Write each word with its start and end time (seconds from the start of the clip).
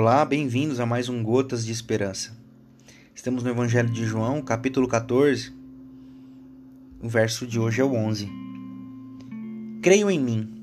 Olá, 0.00 0.24
bem-vindos 0.24 0.78
a 0.78 0.86
mais 0.86 1.08
um 1.08 1.24
Gotas 1.24 1.66
de 1.66 1.72
Esperança. 1.72 2.30
Estamos 3.16 3.42
no 3.42 3.50
Evangelho 3.50 3.90
de 3.90 4.04
João, 4.04 4.40
capítulo 4.40 4.86
14. 4.86 5.52
O 7.02 7.08
verso 7.08 7.44
de 7.44 7.58
hoje 7.58 7.80
é 7.80 7.84
o 7.84 7.92
11. 7.92 8.30
Creio 9.82 10.08
em 10.08 10.20
mim. 10.20 10.54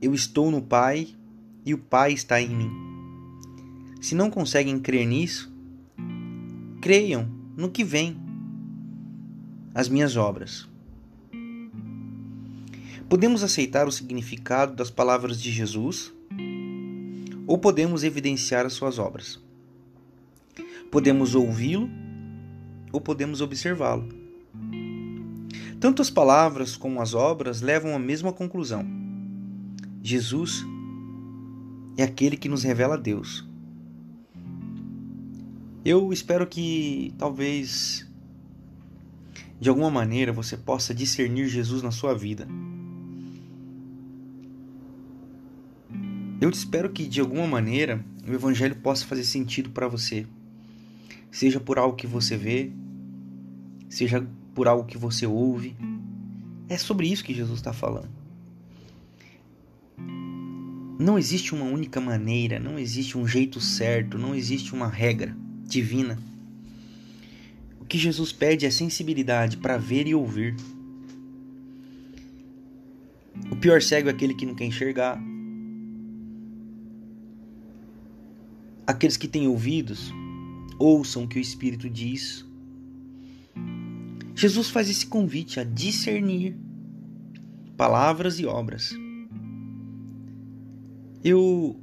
Eu 0.00 0.14
estou 0.14 0.50
no 0.50 0.62
Pai 0.62 1.08
e 1.66 1.74
o 1.74 1.78
Pai 1.78 2.14
está 2.14 2.40
em 2.40 2.48
mim. 2.48 2.70
Se 4.00 4.14
não 4.14 4.30
conseguem 4.30 4.80
crer 4.80 5.06
nisso, 5.06 5.54
creiam 6.80 7.28
no 7.54 7.70
que 7.70 7.84
vem, 7.84 8.16
as 9.74 9.86
minhas 9.86 10.16
obras. 10.16 10.66
Podemos 13.06 13.42
aceitar 13.42 13.86
o 13.86 13.92
significado 13.92 14.74
das 14.74 14.90
palavras 14.90 15.38
de 15.42 15.52
Jesus 15.52 16.10
ou 17.46 17.58
podemos 17.58 18.02
evidenciar 18.04 18.64
as 18.66 18.72
suas 18.72 18.98
obras. 18.98 19.40
Podemos 20.90 21.34
ouvi-lo 21.34 21.88
ou 22.92 23.00
podemos 23.00 23.40
observá-lo. 23.40 24.08
Tanto 25.80 26.00
as 26.00 26.08
palavras 26.08 26.76
como 26.76 27.00
as 27.02 27.14
obras 27.14 27.60
levam 27.60 27.94
à 27.94 27.98
mesma 27.98 28.32
conclusão. 28.32 28.86
Jesus 30.02 30.64
é 31.96 32.02
aquele 32.02 32.36
que 32.36 32.48
nos 32.48 32.62
revela 32.62 32.96
Deus. 32.96 33.46
Eu 35.84 36.12
espero 36.12 36.46
que 36.46 37.12
talvez 37.18 38.08
de 39.60 39.68
alguma 39.68 39.90
maneira 39.90 40.32
você 40.32 40.56
possa 40.56 40.94
discernir 40.94 41.48
Jesus 41.48 41.82
na 41.82 41.90
sua 41.90 42.14
vida. 42.14 42.48
Eu 46.44 46.50
espero 46.50 46.90
que 46.90 47.08
de 47.08 47.22
alguma 47.22 47.46
maneira 47.46 48.04
o 48.28 48.30
evangelho 48.30 48.76
possa 48.76 49.06
fazer 49.06 49.24
sentido 49.24 49.70
para 49.70 49.88
você. 49.88 50.26
Seja 51.30 51.58
por 51.58 51.78
algo 51.78 51.96
que 51.96 52.06
você 52.06 52.36
vê, 52.36 52.70
seja 53.88 54.28
por 54.54 54.68
algo 54.68 54.84
que 54.84 54.98
você 54.98 55.26
ouve. 55.26 55.74
É 56.68 56.76
sobre 56.76 57.10
isso 57.10 57.24
que 57.24 57.32
Jesus 57.32 57.60
está 57.60 57.72
falando. 57.72 58.10
Não 61.00 61.18
existe 61.18 61.54
uma 61.54 61.64
única 61.64 61.98
maneira, 61.98 62.60
não 62.60 62.78
existe 62.78 63.16
um 63.16 63.26
jeito 63.26 63.58
certo, 63.58 64.18
não 64.18 64.34
existe 64.34 64.74
uma 64.74 64.86
regra 64.86 65.34
divina. 65.66 66.18
O 67.80 67.86
que 67.86 67.96
Jesus 67.96 68.32
pede 68.32 68.66
é 68.66 68.70
sensibilidade 68.70 69.56
para 69.56 69.78
ver 69.78 70.06
e 70.06 70.14
ouvir. 70.14 70.54
O 73.50 73.56
pior 73.56 73.80
cego 73.80 74.10
é 74.10 74.12
aquele 74.12 74.34
que 74.34 74.44
não 74.44 74.54
quer 74.54 74.66
enxergar. 74.66 75.18
Aqueles 78.86 79.16
que 79.16 79.28
têm 79.28 79.48
ouvidos, 79.48 80.12
ouçam 80.78 81.24
o 81.24 81.28
que 81.28 81.38
o 81.38 81.40
Espírito 81.40 81.88
diz. 81.88 82.44
Jesus 84.34 84.68
faz 84.68 84.90
esse 84.90 85.06
convite 85.06 85.60
a 85.60 85.64
discernir 85.64 86.56
palavras 87.76 88.38
e 88.38 88.46
obras. 88.46 88.94
Eu 91.22 91.80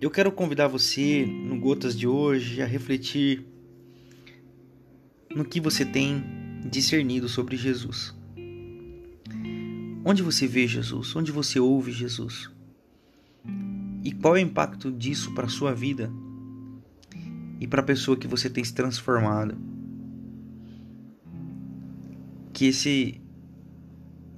eu 0.00 0.10
quero 0.10 0.30
convidar 0.30 0.68
você 0.68 1.26
no 1.26 1.58
Gotas 1.58 1.98
de 1.98 2.06
hoje 2.06 2.62
a 2.62 2.66
refletir 2.66 3.44
no 5.34 5.44
que 5.44 5.60
você 5.60 5.84
tem 5.84 6.22
discernido 6.70 7.28
sobre 7.28 7.56
Jesus. 7.56 8.14
Onde 10.04 10.22
você 10.22 10.46
vê 10.46 10.68
Jesus? 10.68 11.16
Onde 11.16 11.32
você 11.32 11.58
ouve 11.58 11.90
Jesus? 11.90 12.48
E 14.08 14.12
qual 14.12 14.38
é 14.38 14.40
o 14.40 14.42
impacto 14.42 14.90
disso 14.90 15.34
para 15.34 15.44
a 15.44 15.50
sua 15.50 15.74
vida 15.74 16.10
e 17.60 17.66
para 17.66 17.82
a 17.82 17.84
pessoa 17.84 18.16
que 18.16 18.26
você 18.26 18.48
tem 18.48 18.64
se 18.64 18.72
transformado? 18.72 19.54
Que 22.54 22.64
esse 22.64 23.20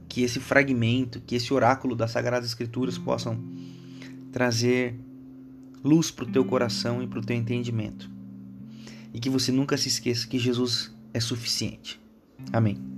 que 0.09 0.23
esse 0.23 0.41
fragmento, 0.41 1.21
que 1.21 1.37
esse 1.37 1.55
oráculo 1.55 1.95
das 1.95 2.11
sagradas 2.11 2.49
escrituras 2.49 2.99
possam 2.99 3.41
trazer 4.33 4.99
luz 5.85 6.11
para 6.11 6.25
o 6.25 6.33
teu 6.33 6.45
coração 6.45 7.01
e 7.01 7.07
para 7.07 7.21
o 7.21 7.25
teu 7.25 7.37
entendimento. 7.37 8.11
E 9.15 9.21
que 9.21 9.31
você 9.31 9.53
nunca 9.53 9.77
se 9.77 9.87
esqueça 9.87 10.27
que 10.27 10.37
Jesus 10.37 10.93
é 11.15 11.21
suficiente. 11.21 12.01
Amém. 12.53 12.90